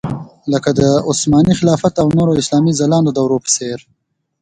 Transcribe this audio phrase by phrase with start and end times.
[0.51, 0.71] لکه
[1.09, 3.79] عثماني خلافت او د نورو اسلامي ځلانده دورو په څېر.